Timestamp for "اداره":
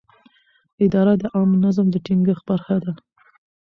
0.85-1.13